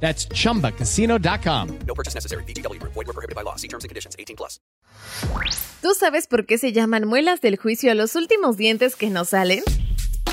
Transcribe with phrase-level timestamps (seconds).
[0.00, 1.78] That's chumbacasino.com.
[1.86, 2.44] No purchase necessary.
[2.44, 2.80] BGW.
[2.82, 3.56] Void were prohibited by law.
[3.56, 4.14] See terms and conditions.
[4.18, 4.60] 18 plus.
[5.82, 9.30] ¿Tú sabes por qué se llaman muelas del juicio a los últimos dientes que nos
[9.30, 9.62] salen?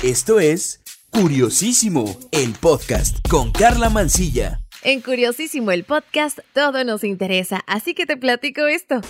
[0.02, 0.80] Esto es
[1.10, 4.60] Curiosísimo, el podcast con Carla Mancilla.
[4.82, 9.00] En Curiosísimo el podcast todo nos interesa, así que te platico esto.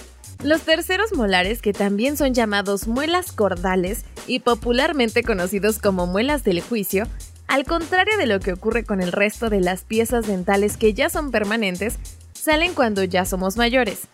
[0.43, 6.61] Los terceros molares, que también son llamados muelas cordales y popularmente conocidos como muelas del
[6.61, 7.07] juicio,
[7.47, 11.11] al contrario de lo que ocurre con el resto de las piezas dentales que ya
[11.11, 11.99] son permanentes,
[12.33, 14.09] salen cuando ya somos mayores.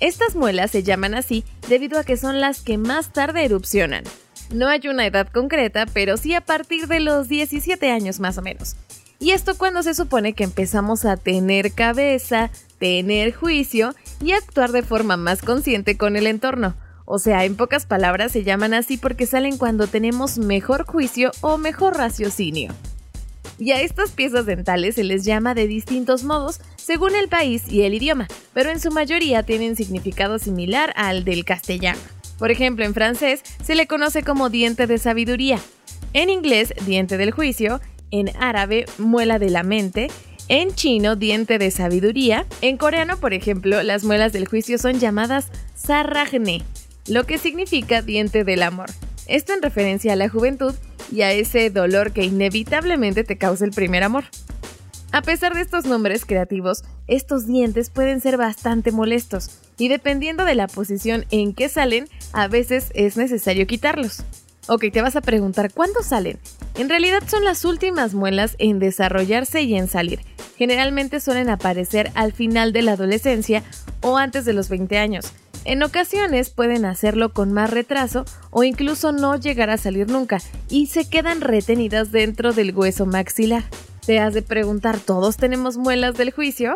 [0.00, 4.04] Estas muelas se llaman así debido a que son las que más tarde erupcionan.
[4.52, 8.42] No hay una edad concreta, pero sí a partir de los 17 años más o
[8.42, 8.76] menos.
[9.18, 14.82] Y esto cuando se supone que empezamos a tener cabeza, tener juicio y actuar de
[14.82, 16.74] forma más consciente con el entorno.
[17.10, 21.56] O sea, en pocas palabras se llaman así porque salen cuando tenemos mejor juicio o
[21.56, 22.74] mejor raciocinio.
[23.58, 27.80] Y a estas piezas dentales se les llama de distintos modos según el país y
[27.84, 31.98] el idioma, pero en su mayoría tienen significado similar al del castellano.
[32.38, 35.58] Por ejemplo, en francés se le conoce como diente de sabiduría,
[36.12, 40.08] en inglés diente del juicio, en árabe muela de la mente,
[40.48, 45.48] en chino diente de sabiduría, en coreano, por ejemplo, las muelas del juicio son llamadas
[45.74, 46.64] sarragne,
[47.06, 48.90] lo que significa diente del amor.
[49.26, 50.74] Esto en referencia a la juventud
[51.12, 54.24] y a ese dolor que inevitablemente te causa el primer amor.
[55.10, 60.54] A pesar de estos nombres creativos, estos dientes pueden ser bastante molestos y dependiendo de
[60.54, 64.22] la posición en que salen, a veces es necesario quitarlos.
[64.66, 66.38] Ok, te vas a preguntar, ¿cuándo salen?
[66.76, 70.20] En realidad son las últimas muelas en desarrollarse y en salir.
[70.58, 73.62] Generalmente suelen aparecer al final de la adolescencia
[74.02, 75.32] o antes de los 20 años.
[75.68, 80.38] En ocasiones pueden hacerlo con más retraso o incluso no llegar a salir nunca
[80.70, 83.64] y se quedan retenidas dentro del hueso maxilar.
[84.06, 86.74] Te has de preguntar, ¿todos tenemos muelas del juicio?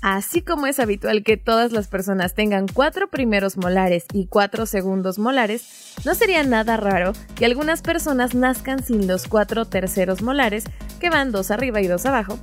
[0.00, 5.18] Así como es habitual que todas las personas tengan cuatro primeros molares y cuatro segundos
[5.18, 10.64] molares, no sería nada raro que algunas personas nazcan sin los cuatro terceros molares,
[11.00, 12.38] que van dos arriba y dos abajo,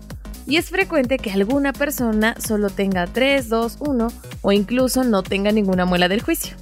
[0.50, 4.08] y es frecuente que alguna persona solo tenga 3, 2, 1
[4.42, 6.58] o incluso no tenga ninguna muela del juicio.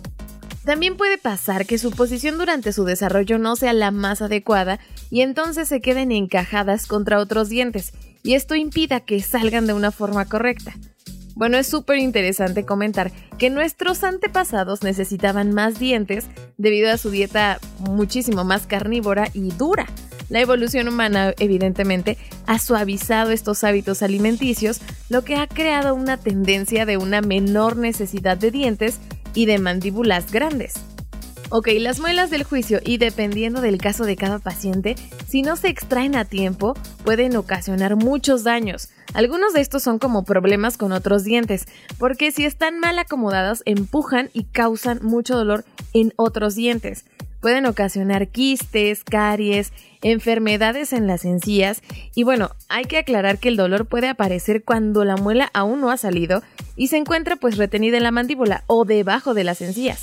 [0.66, 5.22] También puede pasar que su posición durante su desarrollo no sea la más adecuada y
[5.22, 10.26] entonces se queden encajadas contra otros dientes y esto impida que salgan de una forma
[10.26, 10.74] correcta.
[11.36, 16.26] Bueno, es súper interesante comentar que nuestros antepasados necesitaban más dientes
[16.58, 19.86] debido a su dieta muchísimo más carnívora y dura.
[20.30, 26.86] La evolución humana, evidentemente, ha suavizado estos hábitos alimenticios, lo que ha creado una tendencia
[26.86, 29.00] de una menor necesidad de dientes
[29.34, 30.76] y de mandíbulas grandes.
[31.50, 34.96] Ok, las muelas del juicio y dependiendo del caso de cada paciente,
[35.30, 36.74] si no se extraen a tiempo,
[37.06, 38.90] pueden ocasionar muchos daños.
[39.14, 41.66] Algunos de estos son como problemas con otros dientes,
[41.98, 45.64] porque si están mal acomodadas empujan y causan mucho dolor
[45.94, 47.06] en otros dientes.
[47.42, 49.72] Pueden ocasionar quistes, caries,
[50.02, 51.82] enfermedades en las encías
[52.16, 55.92] y bueno, hay que aclarar que el dolor puede aparecer cuando la muela aún no
[55.92, 56.42] ha salido
[56.76, 60.00] y se encuentra pues retenida en la mandíbula o debajo de las encías.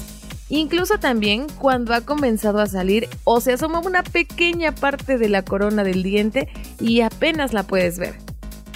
[0.49, 5.43] Incluso también cuando ha comenzado a salir o se asoma una pequeña parte de la
[5.43, 8.15] corona del diente y apenas la puedes ver.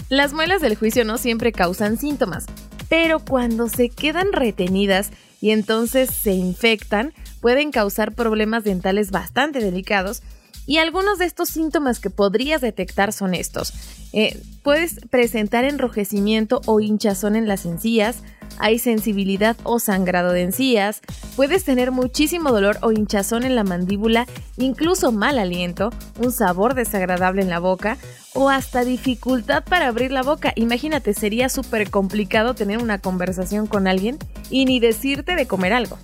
[0.08, 2.47] Las muelas del juicio no siempre causan síntomas,
[2.88, 5.10] pero cuando se quedan retenidas
[5.41, 10.22] y entonces se infectan, pueden causar problemas dentales bastante delicados
[10.66, 13.72] y algunos de estos síntomas que podrías detectar son estos.
[14.12, 18.22] Eh, puedes presentar enrojecimiento o hinchazón en las encías,
[18.59, 21.01] hay sensibilidad o sangrado de encías,
[21.36, 24.27] puedes tener muchísimo dolor o hinchazón en la mandíbula,
[24.59, 27.97] incluso mal aliento, un sabor desagradable en la boca
[28.34, 30.53] o hasta dificultad para abrir la boca.
[30.54, 34.18] Imagínate, sería súper complicado tener una conversación con alguien
[34.51, 35.98] y ni decirte de comer algo.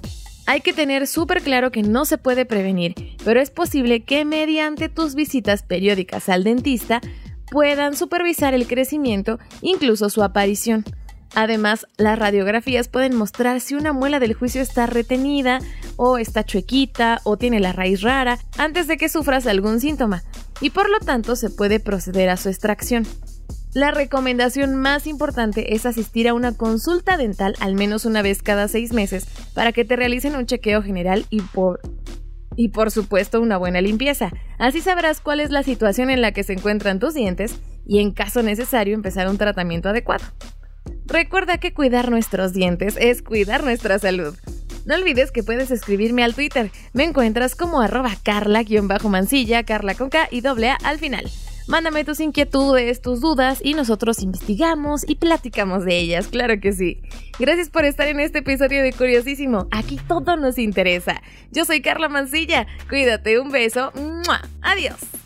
[0.46, 2.94] Hay que tener súper claro que no se puede prevenir,
[3.24, 7.00] pero es posible que mediante tus visitas periódicas al dentista
[7.50, 10.84] puedan supervisar el crecimiento, incluso su aparición.
[11.34, 15.60] Además, las radiografías pueden mostrar si una muela del juicio está retenida
[15.96, 20.22] o está chuequita o tiene la raíz rara antes de que sufras algún síntoma
[20.60, 23.04] y por lo tanto se puede proceder a su extracción.
[23.74, 28.68] La recomendación más importante es asistir a una consulta dental al menos una vez cada
[28.68, 31.80] seis meses para que te realicen un chequeo general y por
[32.56, 34.30] y por supuesto una buena limpieza.
[34.58, 38.12] Así sabrás cuál es la situación en la que se encuentran tus dientes y en
[38.12, 40.24] caso necesario empezar un tratamiento adecuado.
[41.06, 44.36] Recuerda que cuidar nuestros dientes es cuidar nuestra salud.
[44.86, 46.70] No olvides que puedes escribirme al Twitter.
[46.92, 51.28] Me encuentras como arroba carla-mancilla, carla con K y doble A al final.
[51.66, 57.00] Mándame tus inquietudes, tus dudas y nosotros investigamos y platicamos de ellas, claro que sí.
[57.38, 59.66] Gracias por estar en este episodio de Curiosísimo.
[59.70, 61.22] Aquí todo nos interesa.
[61.52, 62.66] Yo soy Carla Mancilla.
[62.88, 63.92] Cuídate, un beso.
[64.60, 65.23] Adiós.